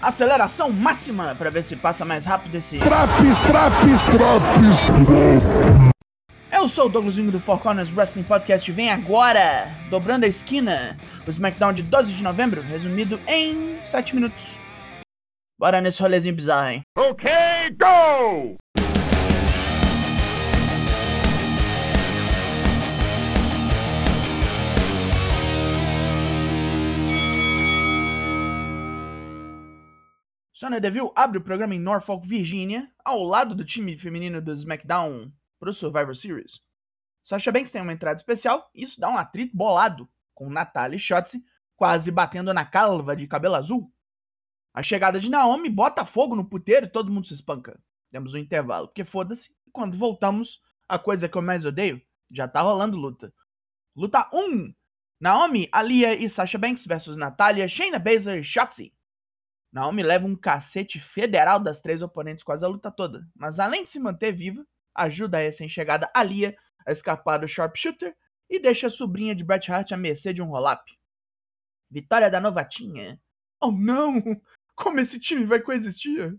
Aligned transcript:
Aceleração 0.00 0.70
máxima 0.70 1.34
para 1.36 1.50
ver 1.50 1.64
se 1.64 1.74
passa 1.74 2.04
mais 2.04 2.24
rápido 2.24 2.54
esse. 2.54 2.78
Traps, 2.78 3.42
traps, 3.42 4.04
traps. 4.06 5.58
Eu 6.52 6.68
sou 6.68 6.86
o 6.86 6.88
Douglas 6.88 7.18
Wing 7.18 7.30
do 7.30 7.40
Four 7.40 7.58
Corners 7.58 7.92
Wrestling 7.92 8.22
Podcast. 8.22 8.70
Vem 8.70 8.90
agora, 8.90 9.68
dobrando 9.90 10.24
a 10.24 10.28
esquina, 10.28 10.96
o 11.26 11.30
SmackDown 11.30 11.72
de 11.72 11.82
12 11.82 12.12
de 12.12 12.22
novembro, 12.22 12.62
resumido 12.62 13.18
em 13.26 13.76
7 13.84 14.14
minutos. 14.14 14.56
Bora 15.58 15.80
nesse 15.80 16.00
rolezinho 16.00 16.34
bizarro, 16.34 16.68
hein? 16.68 16.82
Ok, 16.96 17.28
go! 17.76 18.56
Sonya 30.58 30.80
Deville 30.80 31.12
abre 31.14 31.38
o 31.38 31.40
programa 31.40 31.72
em 31.72 31.78
Norfolk, 31.78 32.26
Virgínia, 32.26 32.92
ao 33.04 33.22
lado 33.22 33.54
do 33.54 33.64
time 33.64 33.96
feminino 33.96 34.42
do 34.42 34.52
SmackDown 34.52 35.30
pro 35.56 35.72
Survivor 35.72 36.16
Series. 36.16 36.60
Sasha 37.22 37.52
Banks 37.52 37.70
tem 37.70 37.80
uma 37.80 37.92
entrada 37.92 38.16
especial 38.16 38.68
e 38.74 38.82
isso 38.82 38.98
dá 38.98 39.08
um 39.08 39.16
atrito 39.16 39.56
bolado, 39.56 40.08
com 40.34 40.50
Natalia 40.50 40.98
Shotzi 40.98 41.44
quase 41.76 42.10
batendo 42.10 42.52
na 42.52 42.64
calva 42.64 43.14
de 43.14 43.28
cabelo 43.28 43.54
azul. 43.54 43.94
A 44.74 44.82
chegada 44.82 45.20
de 45.20 45.30
Naomi 45.30 45.70
bota 45.70 46.04
fogo 46.04 46.34
no 46.34 46.44
puteiro 46.44 46.86
e 46.86 46.90
todo 46.90 47.12
mundo 47.12 47.28
se 47.28 47.34
espanca. 47.34 47.80
Temos 48.10 48.34
um 48.34 48.38
intervalo, 48.38 48.88
porque 48.88 49.04
foda-se. 49.04 49.54
E 49.64 49.70
quando 49.70 49.96
voltamos, 49.96 50.60
a 50.88 50.98
coisa 50.98 51.28
que 51.28 51.38
eu 51.38 51.42
mais 51.42 51.64
odeio, 51.64 52.02
já 52.28 52.48
tá 52.48 52.62
rolando 52.62 52.98
luta. 52.98 53.32
Luta 53.94 54.28
1. 54.34 54.74
Naomi, 55.20 55.68
Alia 55.70 56.16
e 56.20 56.28
Sasha 56.28 56.58
Banks 56.58 56.84
versus 56.84 57.16
Natalia, 57.16 57.68
Shayna 57.68 58.00
Baszler 58.00 58.40
e 58.40 58.44
Shotzi. 58.44 58.92
Naomi 59.72 60.02
leva 60.02 60.26
um 60.26 60.34
cacete 60.34 60.98
federal 60.98 61.60
das 61.60 61.80
três 61.80 62.02
oponentes 62.02 62.42
quase 62.42 62.64
a 62.64 62.68
luta 62.68 62.90
toda, 62.90 63.26
mas 63.34 63.58
além 63.58 63.84
de 63.84 63.90
se 63.90 63.98
manter 63.98 64.32
viva, 64.32 64.66
ajuda 64.94 65.38
a 65.38 65.40
recém-chegada 65.40 66.10
Alia 66.14 66.56
a 66.86 66.92
escapar 66.92 67.38
do 67.38 67.46
sharpshooter 67.46 68.16
e 68.48 68.58
deixa 68.58 68.86
a 68.86 68.90
sobrinha 68.90 69.34
de 69.34 69.44
Bret 69.44 69.70
Hart 69.70 69.92
à 69.92 69.96
mercê 69.96 70.32
de 70.32 70.42
um 70.42 70.46
roll-up. 70.46 70.82
Vitória 71.90 72.30
da 72.30 72.40
novatinha. 72.40 73.20
Oh 73.60 73.70
não! 73.70 74.22
Como 74.74 75.00
esse 75.00 75.18
time 75.18 75.44
vai 75.44 75.60
coexistir? 75.60 76.38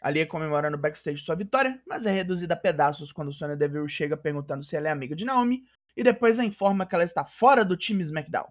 Alia 0.00 0.26
comemorando 0.26 0.78
backstage 0.78 1.18
sua 1.18 1.34
vitória, 1.34 1.82
mas 1.86 2.06
é 2.06 2.12
reduzida 2.12 2.54
a 2.54 2.56
pedaços 2.56 3.12
quando 3.12 3.32
Sonya 3.32 3.56
Deville 3.56 3.88
chega 3.88 4.16
perguntando 4.16 4.62
se 4.62 4.76
ela 4.76 4.88
é 4.88 4.90
amiga 4.90 5.16
de 5.16 5.24
Naomi 5.24 5.64
e 5.96 6.04
depois 6.04 6.38
a 6.38 6.44
informa 6.44 6.86
que 6.86 6.94
ela 6.94 7.04
está 7.04 7.24
fora 7.24 7.64
do 7.64 7.76
time 7.76 8.02
SmackDown. 8.02 8.46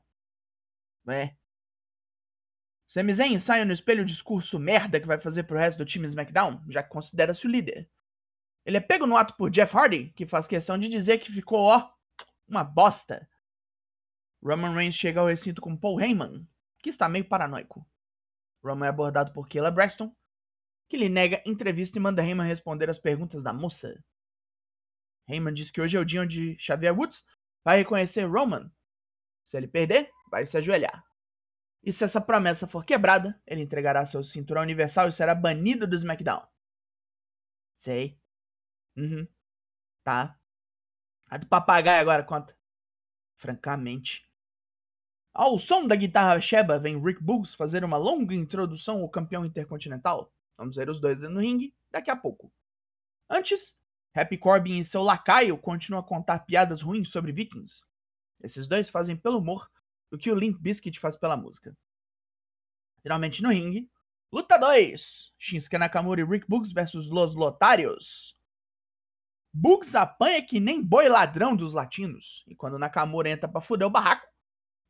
É, 1.07 1.35
Sami 2.95 3.11
ensaia 3.11 3.65
no 3.65 3.73
espelho 3.73 4.03
o 4.03 4.05
discurso 4.05 4.57
merda 4.57 5.01
que 5.01 5.05
vai 5.05 5.19
fazer 5.19 5.43
pro 5.43 5.57
resto 5.57 5.79
do 5.79 5.85
time 5.85 6.05
SmackDown, 6.05 6.63
já 6.69 6.81
que 6.81 6.87
considera-se 6.87 7.45
o 7.45 7.49
líder. 7.49 7.89
Ele 8.65 8.77
é 8.77 8.79
pego 8.79 9.05
no 9.05 9.17
ato 9.17 9.35
por 9.35 9.51
Jeff 9.51 9.75
Hardy, 9.75 10.13
que 10.15 10.25
faz 10.25 10.47
questão 10.47 10.79
de 10.79 10.87
dizer 10.87 11.17
que 11.17 11.29
ficou, 11.29 11.59
ó, 11.59 11.91
uma 12.47 12.63
bosta. 12.63 13.29
Roman 14.41 14.73
Reigns 14.73 14.95
chega 14.95 15.19
ao 15.19 15.27
recinto 15.27 15.59
com 15.59 15.75
Paul 15.75 15.99
Heyman, 15.99 16.47
que 16.81 16.89
está 16.89 17.09
meio 17.09 17.27
paranoico. 17.27 17.85
Roman 18.63 18.85
é 18.85 18.89
abordado 18.89 19.33
por 19.33 19.49
Kayla 19.49 19.71
Braxton, 19.71 20.15
que 20.87 20.95
lhe 20.95 21.09
nega 21.09 21.43
entrevista 21.45 21.99
e 21.99 22.01
manda 22.01 22.23
Heyman 22.23 22.47
responder 22.47 22.89
as 22.89 22.97
perguntas 22.97 23.43
da 23.43 23.51
moça. 23.51 24.01
Heyman 25.27 25.53
diz 25.53 25.69
que 25.69 25.81
hoje 25.81 25.97
é 25.97 25.99
o 25.99 26.05
dia 26.05 26.21
onde 26.21 26.57
Xavier 26.57 26.97
Woods 26.97 27.25
vai 27.61 27.79
reconhecer 27.79 28.23
Roman. 28.23 28.71
Se 29.43 29.57
ele 29.57 29.67
perder, 29.67 30.09
vai 30.31 30.47
se 30.47 30.57
ajoelhar. 30.57 31.03
E 31.85 31.93
se 31.93 32.03
essa 32.03 32.19
promessa 32.19 32.67
for 32.67 32.83
quebrada, 32.83 33.39
ele 33.45 33.61
entregará 33.61 34.03
seu 34.07 34.23
cinturão 34.23 34.63
universal 34.63 35.07
e 35.07 35.11
será 35.11 35.35
banido 35.35 35.85
do 35.85 35.95
SmackDown. 35.95 36.41
Sei. 37.75 38.19
Uhum. 38.97 39.27
Tá. 40.03 40.35
A 41.29 41.37
do 41.37 41.45
papagaio 41.45 42.01
agora 42.01 42.23
conta. 42.23 42.57
Francamente. 43.35 44.27
Ao 45.31 45.59
som 45.59 45.85
da 45.85 45.95
guitarra 45.95 46.41
Sheba, 46.41 46.79
vem 46.79 46.99
Rick 46.99 47.21
Boogs 47.21 47.53
fazer 47.53 47.83
uma 47.83 47.97
longa 47.97 48.33
introdução 48.33 49.01
ao 49.01 49.09
campeão 49.09 49.45
intercontinental. 49.45 50.33
Vamos 50.57 50.77
ver 50.77 50.89
os 50.89 50.99
dois 50.99 51.19
no 51.19 51.39
ringue 51.39 51.75
daqui 51.91 52.09
a 52.09 52.15
pouco. 52.15 52.51
Antes, 53.29 53.77
Happy 54.15 54.39
Corbin 54.39 54.79
e 54.79 54.85
seu 54.85 55.03
lacaio 55.03 55.55
continuam 55.57 56.01
a 56.01 56.07
contar 56.07 56.39
piadas 56.39 56.81
ruins 56.81 57.11
sobre 57.11 57.31
vikings. 57.31 57.83
Esses 58.41 58.65
dois 58.67 58.89
fazem 58.89 59.15
pelo 59.15 59.37
humor 59.37 59.69
o 60.11 60.17
que 60.17 60.31
o 60.31 60.35
Limp 60.35 60.59
Bizkit 60.59 60.99
faz 60.99 61.15
pela 61.15 61.37
música. 61.37 61.75
Finalmente 63.01 63.43
no 63.43 63.49
ringue, 63.49 63.89
luta 64.31 64.57
2: 64.57 65.33
Shinsuke 65.37 65.77
Nakamura 65.77 66.21
e 66.21 66.25
Rick 66.25 66.47
Boogs 66.47 66.71
versus 66.71 67.09
Los 67.09 67.35
Lotários. 67.35 68.35
Boogs 69.53 69.95
apanha 69.95 70.45
que 70.45 70.59
nem 70.59 70.83
boi 70.83 71.07
ladrão 71.07 71.55
dos 71.55 71.73
latinos, 71.73 72.43
e 72.45 72.55
quando 72.55 72.77
Nakamura 72.77 73.29
entra 73.29 73.47
pra 73.47 73.61
fuder 73.61 73.87
o 73.87 73.91
barraco, 73.91 74.27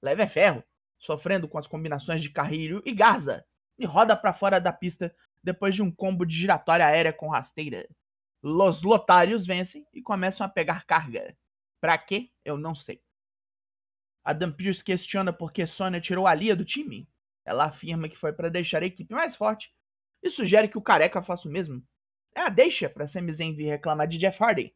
leva 0.02 0.24
é 0.24 0.28
ferro, 0.28 0.64
sofrendo 0.98 1.48
com 1.48 1.60
as 1.60 1.68
combinações 1.68 2.22
de 2.22 2.32
Carrilho 2.32 2.82
e 2.84 2.92
Garza, 2.92 3.46
e 3.78 3.86
roda 3.86 4.16
para 4.18 4.34
fora 4.34 4.60
da 4.60 4.74
pista 4.74 5.14
depois 5.44 5.76
de 5.76 5.84
um 5.84 5.92
combo 5.92 6.26
de 6.26 6.36
giratória 6.36 6.86
aérea 6.86 7.14
com 7.14 7.30
rasteira. 7.30 7.88
Los 8.42 8.82
Lotários 8.82 9.46
vencem 9.46 9.86
e 9.94 10.02
começam 10.02 10.46
a 10.46 10.50
pegar 10.50 10.86
carga. 10.86 11.38
Pra 11.80 11.98
quê? 11.98 12.32
Eu 12.44 12.58
não 12.58 12.74
sei. 12.74 13.02
Adam 14.26 14.52
Pearce 14.52 14.84
questiona 14.84 15.32
por 15.32 15.54
que 15.54 15.68
Sonya 15.68 16.02
tirou 16.02 16.26
a 16.26 16.34
Lia 16.34 16.56
do 16.56 16.66
time. 16.66 17.08
Ela 17.46 17.66
afirma 17.66 18.10
que 18.10 18.18
foi 18.18 18.34
para 18.34 18.50
deixar 18.50 18.82
a 18.82 18.86
equipe 18.88 19.14
mais 19.14 19.36
forte 19.36 19.72
e 20.24 20.32
sugere 20.32 20.68
que 20.68 20.80
o 20.80 20.82
Careca 20.82 21.22
faça 21.22 21.48
o 21.48 21.52
mesmo. 21.52 21.86
É 22.34 22.42
a 22.42 22.50
deixa 22.50 22.90
para 22.90 23.06
Sami 23.06 23.32
Zayn 23.32 23.56
vir 23.56 23.68
reclamar 23.68 24.08
de 24.08 24.18
Jeff 24.18 24.44
Hardy. 24.44 24.76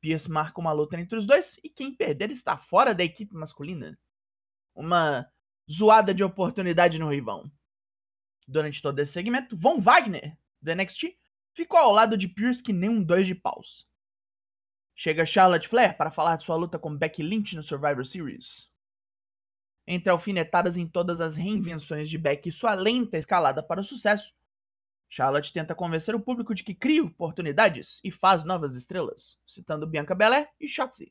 Pierce 0.00 0.30
marca 0.30 0.60
uma 0.60 0.70
luta 0.70 0.98
entre 0.98 1.18
os 1.18 1.26
dois 1.26 1.58
e 1.64 1.68
quem 1.68 1.92
perder 1.92 2.30
está 2.30 2.56
fora 2.56 2.94
da 2.94 3.02
equipe 3.02 3.34
masculina. 3.34 3.98
Uma 4.72 5.28
zoada 5.68 6.14
de 6.14 6.22
oportunidade 6.22 7.00
no 7.00 7.10
rivão. 7.10 7.50
Durante 8.46 8.80
todo 8.80 8.98
esse 9.00 9.12
segmento, 9.12 9.56
Von 9.58 9.80
Wagner, 9.80 10.38
do 10.62 10.72
NXT, 10.72 11.18
ficou 11.52 11.80
ao 11.80 11.92
lado 11.92 12.16
de 12.16 12.28
Pierce 12.28 12.62
que 12.62 12.72
nem 12.72 12.88
um 12.88 13.02
dois 13.02 13.26
de 13.26 13.34
paus. 13.34 13.88
Chega 14.94 15.26
Charlotte 15.26 15.68
Flair 15.68 15.96
para 15.96 16.10
falar 16.10 16.36
de 16.36 16.44
sua 16.44 16.56
luta 16.56 16.78
com 16.78 16.96
Becky 16.96 17.22
Lynch 17.22 17.54
no 17.54 17.62
Survivor 17.62 18.06
Series. 18.06 18.67
Entre 19.90 20.10
alfinetadas 20.10 20.76
em 20.76 20.86
todas 20.86 21.18
as 21.18 21.34
reinvenções 21.34 22.10
de 22.10 22.18
Becky 22.18 22.50
e 22.50 22.52
sua 22.52 22.74
lenta 22.74 23.16
escalada 23.16 23.62
para 23.62 23.80
o 23.80 23.82
sucesso, 23.82 24.34
Charlotte 25.08 25.50
tenta 25.50 25.74
convencer 25.74 26.14
o 26.14 26.20
público 26.20 26.54
de 26.54 26.62
que 26.62 26.74
cria 26.74 27.02
oportunidades 27.02 27.98
e 28.04 28.10
faz 28.10 28.44
novas 28.44 28.76
estrelas, 28.76 29.38
citando 29.46 29.86
Bianca 29.86 30.14
Belair 30.14 30.46
e 30.60 30.68
Shotzi. 30.68 31.10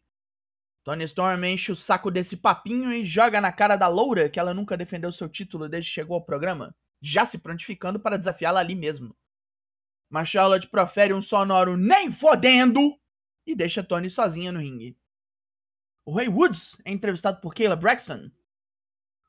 Tony 0.83 1.05
Storm 1.05 1.43
enche 1.45 1.71
o 1.71 1.75
saco 1.75 2.11
desse 2.11 2.38
papinho 2.38 2.93
e 2.93 3.03
joga 3.03 3.41
na 3.41 3.51
cara 3.51 3.77
da 3.77 3.88
loura 3.88 4.29
que 4.29 4.39
ela 4.39 4.53
nunca 4.53 4.77
defendeu 4.77 5.11
seu 5.11 5.27
título 5.27 5.67
desde 5.67 5.89
que 5.89 5.95
chegou 5.95 6.13
ao 6.13 6.23
programa, 6.23 6.75
já 7.01 7.25
se 7.25 7.39
prontificando 7.39 7.99
para 7.99 8.15
desafiá-la 8.15 8.59
ali 8.59 8.75
mesmo. 8.75 9.17
Mas 10.07 10.29
Charlotte 10.29 10.69
profere 10.69 11.15
um 11.15 11.21
sonoro 11.21 11.75
nem 11.75 12.11
fodendo 12.11 12.95
e 13.44 13.55
deixa 13.55 13.83
Tony 13.83 14.11
sozinha 14.11 14.51
no 14.51 14.59
ringue. 14.59 14.95
O 16.05 16.13
Ray 16.13 16.29
Woods 16.29 16.79
é 16.85 16.91
entrevistado 16.91 17.41
por 17.41 17.55
Kayla 17.55 17.75
Braxton 17.75 18.29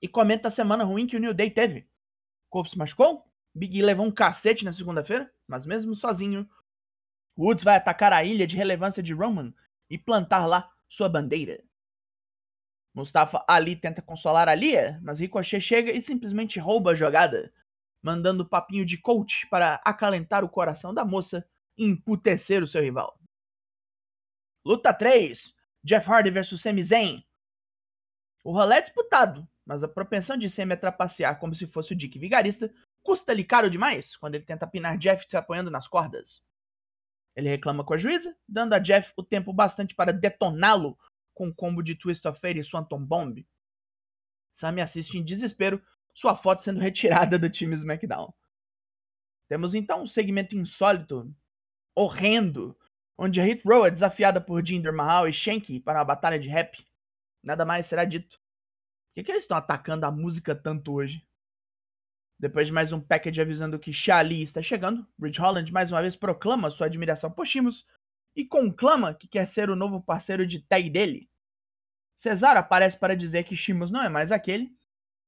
e 0.01 0.09
comenta 0.09 0.49
a 0.49 0.51
semana 0.51 0.85
ruim 0.85 1.07
que 1.07 1.17
o 1.17 1.21
New 1.21 1.35
Day 1.35 1.51
teve. 1.51 1.89
Cole 2.49 2.69
se 2.69 2.79
machucou, 2.79 3.25
Big 3.55 3.79
E 3.79 3.83
levou 3.83 4.07
um 4.07 4.11
cacete 4.11 4.65
na 4.65 4.73
segunda-feira, 4.73 5.33
mas 5.47 5.67
mesmo 5.67 5.95
sozinho, 5.95 6.49
Woods 7.37 7.65
vai 7.65 7.77
atacar 7.77 8.13
a 8.13 8.25
ilha 8.25 8.47
de 8.47 8.57
relevância 8.57 9.03
de 9.03 9.13
Roman 9.13 9.53
e 9.89 9.97
plantar 9.97 10.47
lá 10.47 10.73
sua 10.89 11.09
bandeira. 11.09 11.63
Mustafa 12.95 13.45
Ali 13.47 13.77
tenta 13.77 14.03
consolar 14.03 14.49
a 14.49 14.55
Lia, 14.55 14.99
mas 15.03 15.21
Ricochet 15.21 15.61
chega 15.61 15.93
e 15.93 16.03
simplesmente 16.03 16.59
rouba 16.59 16.93
a 16.93 16.95
jogada, 16.95 17.53
mandando 18.03 18.43
o 18.43 18.49
papinho 18.49 18.85
de 18.85 18.99
coach 18.99 19.47
para 19.49 19.75
acalentar 19.85 20.45
o 20.45 20.49
coração 20.49 20.93
da 20.93 21.05
moça 21.05 21.49
e 21.77 21.85
emputecer 21.85 22.63
o 22.63 22.67
seu 22.67 22.83
rival. 22.83 23.19
Luta 24.65 24.93
3: 24.93 25.55
Jeff 25.85 26.11
Hardy 26.11 26.31
vs 26.31 26.61
Sami 26.61 26.83
Zayn. 26.83 27.25
O 28.43 28.53
rolê 28.53 28.77
é 28.77 28.83
disputado, 28.83 29.49
mas 29.69 29.85
a 29.85 29.89
propensão 29.89 30.35
de 30.35 30.49
Sami 30.49 30.73
a 30.73 30.77
trapacear 30.79 31.39
como 31.39 31.55
se 31.55 31.67
fosse 31.67 31.93
o 31.93 31.97
Dick 31.97 32.19
Vigarista 32.19 32.73
custa-lhe 33.03 33.45
caro 33.45 33.69
demais 33.69 34.17
quando 34.17 34.35
ele 34.35 34.45
tenta 34.45 34.67
pinar 34.67 34.97
Jeff 34.97 35.27
se 35.29 35.37
apoiando 35.37 35.71
nas 35.71 35.87
cordas. 35.87 36.43
Ele 37.37 37.51
reclama 37.51 37.85
com 37.85 37.93
a 37.93 37.99
juíza, 37.99 38.35
dando 38.49 38.73
a 38.73 38.79
Jeff 38.79 39.13
o 39.15 39.23
tempo 39.23 39.53
bastante 39.53 39.95
para 39.95 40.11
detoná-lo 40.11 40.99
com 41.35 41.49
um 41.49 41.53
combo 41.53 41.83
de 41.83 41.95
Twist 41.95 42.27
of 42.27 42.41
Fate 42.41 42.59
e 42.59 42.65
Swanton 42.65 43.05
Bomb. 43.05 43.47
Sami 44.55 44.81
assiste 44.81 45.19
em 45.19 45.23
desespero 45.23 45.85
sua 46.15 46.35
foto 46.35 46.63
sendo 46.63 46.81
retirada 46.81 47.39
do 47.39 47.51
time 47.51 47.75
SmackDown. 47.75 48.33
Temos 49.51 49.75
então 49.75 50.01
um 50.01 50.07
segmento 50.07 50.57
insólito, 50.57 51.31
horrendo, 51.95 52.75
onde 53.19 53.39
a 53.39 53.45
Hit 53.45 53.63
Row 53.69 53.85
é 53.85 53.91
desafiada 53.91 54.41
por 54.41 54.65
Jinder 54.67 54.95
Mahal 54.95 55.29
e 55.29 55.33
Shanky 55.33 55.79
para 55.79 55.99
uma 55.99 56.07
batalha 56.07 56.39
de 56.39 56.49
rap. 56.49 56.83
Nada 57.43 57.67
mais 57.67 57.87
será 57.87 58.07
dito. 58.07 58.41
Que, 59.19 59.25
que 59.25 59.33
eles 59.33 59.43
estão 59.43 59.57
atacando 59.57 60.07
a 60.07 60.13
música 60.13 60.55
tanto 60.55 60.93
hoje? 60.93 61.27
Depois 62.39 62.69
de 62.69 62.73
mais 62.73 62.93
um 62.93 63.01
package 63.01 63.41
avisando 63.41 63.77
que 63.77 63.93
Shali 63.93 64.43
está 64.43 64.63
chegando, 64.63 65.05
Ridge 65.21 65.41
Holland 65.41 65.73
mais 65.73 65.91
uma 65.91 66.01
vez 66.01 66.15
proclama 66.15 66.71
sua 66.71 66.87
admiração 66.87 67.29
por 67.29 67.45
Shimos 67.45 67.85
e 68.37 68.47
conclama 68.47 69.13
que 69.13 69.27
quer 69.27 69.49
ser 69.49 69.71
o 69.71 69.75
novo 69.75 70.01
parceiro 70.01 70.47
de 70.47 70.61
tag 70.61 70.89
dele. 70.89 71.29
Cesaro 72.15 72.61
aparece 72.61 72.97
para 72.97 73.17
dizer 73.17 73.43
que 73.43 73.57
Shimos 73.57 73.91
não 73.91 74.05
é 74.05 74.09
mais 74.09 74.31
aquele, 74.31 74.73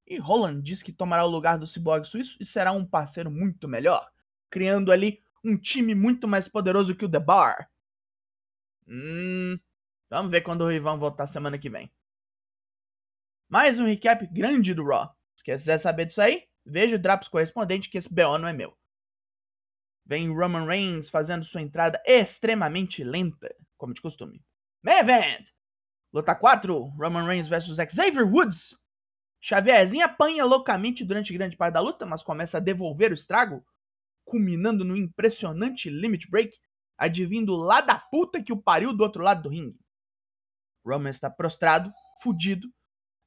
e 0.07 0.19
Holland 0.19 0.63
diz 0.63 0.85
que 0.85 0.93
tomará 0.93 1.25
o 1.25 1.29
lugar 1.29 1.59
do 1.59 1.67
Cyborg 1.67 2.07
suíço 2.07 2.37
e 2.39 2.45
será 2.45 2.71
um 2.71 2.87
parceiro 2.87 3.29
muito 3.29 3.67
melhor, 3.67 4.09
criando 4.49 4.93
ali 4.93 5.21
um 5.43 5.57
time 5.57 5.97
muito 5.97 6.29
mais 6.29 6.47
poderoso 6.47 6.95
que 6.95 7.07
o 7.07 7.11
The 7.11 7.19
Bar. 7.19 7.69
Hum, 8.87 9.59
vamos 10.09 10.31
ver 10.31 10.43
quando 10.43 10.61
o 10.61 10.69
Rivão 10.69 10.97
voltar 10.97 11.27
semana 11.27 11.59
que 11.59 11.69
vem. 11.69 11.91
Mais 13.51 13.81
um 13.81 13.85
recap 13.85 14.25
grande 14.29 14.73
do 14.73 14.85
Raw. 14.85 15.13
Se 15.35 15.43
quiser 15.43 15.77
saber 15.79 16.07
disso 16.07 16.23
aí, 16.23 16.45
veja 16.65 16.95
o 16.95 16.99
Drops 17.01 17.27
correspondente 17.27 17.91
que 17.91 17.99
esse 17.99 18.09
BO 18.09 18.39
não 18.39 18.47
é 18.47 18.53
meu. 18.53 18.79
Vem 20.07 20.33
Roman 20.33 20.67
Reigns 20.67 21.11
fazendo 21.11 21.45
sua 21.45 21.61
entrada 21.61 22.01
extremamente 22.07 23.03
lenta, 23.03 23.53
como 23.77 23.93
de 23.93 24.01
costume. 24.01 24.41
Main 24.85 24.99
Event! 24.99 25.49
Luta 26.13 26.33
4, 26.33 26.81
Roman 26.97 27.25
Reigns 27.25 27.49
vs 27.49 27.77
Xavier 27.93 28.25
Woods. 28.25 28.79
Xavierzinho 29.41 30.05
apanha 30.05 30.45
loucamente 30.45 31.05
durante 31.05 31.33
grande 31.33 31.57
parte 31.57 31.75
da 31.75 31.81
luta, 31.81 32.07
mas 32.07 32.23
começa 32.23 32.59
a 32.59 32.61
devolver 32.61 33.11
o 33.11 33.15
estrago, 33.15 33.67
culminando 34.25 34.85
no 34.85 34.97
impressionante 34.97 35.91
Limit 35.91 36.31
Break, 36.31 36.57
advindo 36.97 37.57
lá 37.57 37.81
da 37.81 37.99
puta 37.99 38.41
que 38.41 38.53
o 38.53 38.63
pariu 38.63 38.97
do 38.97 39.03
outro 39.03 39.25
lado 39.25 39.43
do 39.43 39.49
ringue. 39.49 39.81
Roman 40.87 41.11
está 41.11 41.29
prostrado, 41.29 41.93
fudido, 42.23 42.73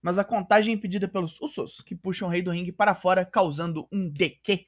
mas 0.04 0.20
a 0.20 0.24
contagem 0.24 0.74
é 0.74 0.78
impedida 0.78 1.08
pelos 1.08 1.42
Usos, 1.42 1.82
que 1.82 1.96
puxam 1.96 2.28
o 2.28 2.32
rei 2.32 2.44
do 2.44 2.52
ringue 2.52 2.72
para 2.72 2.94
fora, 2.94 3.26
causando 3.26 3.88
um 3.92 4.08
DQ 4.08 4.68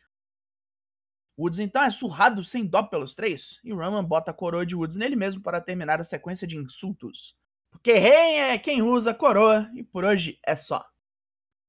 Woods 1.38 1.60
então 1.60 1.84
é 1.84 1.90
surrado 1.90 2.44
sem 2.46 2.66
dó 2.66 2.84
pelos 2.84 3.14
três, 3.14 3.60
e 3.64 3.74
Roman 3.74 4.04
bota 4.04 4.32
a 4.32 4.34
coroa 4.34 4.66
de 4.66 4.76
Woods 4.76 4.96
nele 4.96 5.18
mesmo 5.18 5.42
para 5.42 5.60
terminar 5.60 6.00
a 6.00 6.04
sequência 6.04 6.48
de 6.48 6.58
insultos. 6.58 7.38
Porque 7.70 7.94
rei 7.94 8.36
é 8.38 8.58
quem 8.58 8.82
usa 8.82 9.12
a 9.12 9.14
coroa, 9.14 9.70
e 9.76 9.84
por 9.84 10.06
hoje 10.06 10.40
é 10.46 10.56
só. 10.56 10.86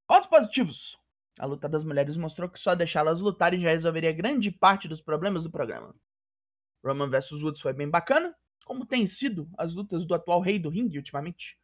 Pontos 0.07 0.29
positivos. 0.29 0.97
A 1.39 1.45
luta 1.45 1.69
das 1.69 1.85
mulheres 1.85 2.17
mostrou 2.17 2.49
que 2.49 2.61
só 2.61 2.77
deixá-las 2.77 3.21
lutarem 3.21 3.61
já 3.61 3.71
resolveria 3.71 4.13
grande 4.13 4.53
parte 4.53 4.87
dos 4.87 5.01
problemas 5.01 5.43
do 5.43 5.51
programa. 5.51 5.95
Roman 6.85 7.11
vs 7.11 7.43
Woods 7.43 7.61
foi 7.61 7.73
bem 7.73 7.91
bacana, 7.91 8.35
como 8.65 8.87
tem 8.87 9.05
sido 9.05 9.51
as 9.59 9.75
lutas 9.75 10.05
do 10.05 10.15
atual 10.15 10.41
rei 10.41 10.61
do 10.61 10.71
ringue 10.71 10.97
ultimamente. 10.97 11.59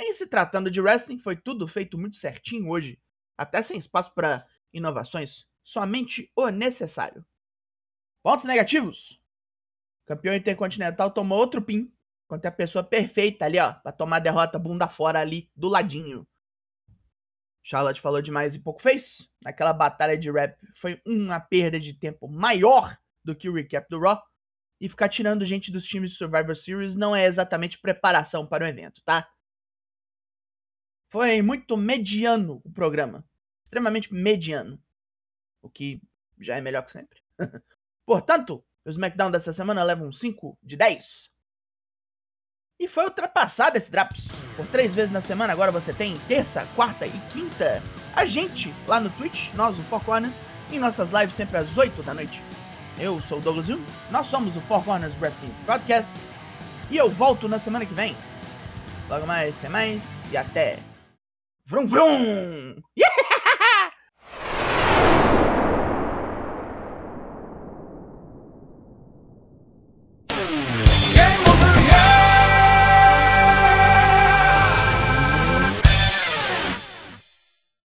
Em 0.00 0.14
se 0.14 0.26
tratando 0.26 0.70
de 0.70 0.80
wrestling, 0.80 1.18
foi 1.18 1.36
tudo 1.36 1.68
feito 1.68 1.98
muito 1.98 2.16
certinho 2.16 2.70
hoje, 2.70 2.98
até 3.36 3.62
sem 3.62 3.78
espaço 3.78 4.14
para 4.14 4.46
inovações 4.72 5.46
somente 5.62 6.32
o 6.34 6.48
necessário. 6.48 7.24
Pontos 8.22 8.46
negativos. 8.46 9.20
O 10.02 10.06
campeão 10.06 10.34
intercontinental 10.34 11.10
tomou 11.10 11.38
outro 11.38 11.60
pin 11.60 11.92
contra 12.26 12.48
a 12.48 12.52
pessoa 12.52 12.82
perfeita 12.82 13.44
ali, 13.44 13.58
ó, 13.58 13.74
para 13.74 13.92
tomar 13.92 14.20
derrota 14.20 14.58
bunda 14.58 14.88
fora 14.88 15.20
ali 15.20 15.50
do 15.54 15.68
ladinho. 15.68 16.26
Charlotte 17.62 18.00
falou 18.00 18.22
demais 18.22 18.54
e 18.54 18.58
pouco 18.58 18.80
fez. 18.80 19.28
Naquela 19.44 19.74
batalha 19.74 20.16
de 20.16 20.30
rap 20.30 20.58
foi 20.74 21.00
uma 21.06 21.38
perda 21.38 21.78
de 21.78 21.92
tempo 21.92 22.26
maior 22.26 22.96
do 23.22 23.36
que 23.36 23.50
o 23.50 23.54
recap 23.54 23.86
do 23.90 24.00
Raw. 24.00 24.22
E 24.80 24.88
ficar 24.88 25.10
tirando 25.10 25.44
gente 25.44 25.70
dos 25.70 25.84
times 25.84 26.16
Survivor 26.16 26.56
Series 26.56 26.96
não 26.96 27.14
é 27.14 27.26
exatamente 27.26 27.78
preparação 27.78 28.46
para 28.46 28.64
o 28.64 28.66
evento, 28.66 29.02
tá? 29.04 29.28
Foi 31.10 31.42
muito 31.42 31.76
mediano 31.76 32.62
o 32.64 32.70
programa. 32.70 33.24
Extremamente 33.64 34.14
mediano 34.14 34.80
o 35.60 35.68
que 35.68 36.00
já 36.38 36.56
é 36.56 36.60
melhor 36.60 36.82
que 36.84 36.92
sempre. 36.92 37.20
Portanto, 38.06 38.64
o 38.84 38.90
SmackDown 38.90 39.30
dessa 39.30 39.52
semana 39.52 39.82
leva 39.82 40.04
um 40.04 40.12
5 40.12 40.56
de 40.62 40.76
10. 40.76 41.30
E 42.78 42.88
foi 42.88 43.04
ultrapassado 43.04 43.76
esse 43.76 43.90
Drops. 43.90 44.28
Por 44.56 44.66
três 44.68 44.94
vezes 44.94 45.10
na 45.10 45.20
semana, 45.20 45.52
agora 45.52 45.70
você 45.70 45.92
tem 45.92 46.16
terça, 46.26 46.64
quarta 46.74 47.06
e 47.06 47.18
quinta. 47.32 47.82
A 48.14 48.24
gente 48.24 48.72
lá 48.86 49.00
no 49.00 49.10
Twitch, 49.10 49.52
nós, 49.54 49.76
o 49.78 49.82
Four 49.82 50.04
Corners, 50.04 50.38
em 50.70 50.78
nossas 50.78 51.10
lives 51.10 51.34
sempre 51.34 51.58
às 51.58 51.76
8 51.76 52.02
da 52.02 52.14
noite. 52.14 52.40
Eu 52.98 53.20
sou 53.20 53.38
o 53.38 53.40
Douglas 53.40 53.66
Jung, 53.66 53.84
nós 54.10 54.28
somos 54.28 54.56
o 54.56 54.60
Four 54.62 54.84
Corners 54.84 55.14
Wrestling 55.20 55.54
Podcast. 55.66 56.12
E 56.90 56.96
eu 56.96 57.10
volto 57.10 57.48
na 57.48 57.58
semana 57.58 57.84
que 57.84 57.94
vem. 57.94 58.16
Logo 59.08 59.26
mais, 59.26 59.58
tem 59.58 59.68
mais 59.68 60.24
e 60.32 60.36
até. 60.36 60.78
Vrum 61.70 61.86
vrum! 61.86 62.82
Yeah! 62.96 63.09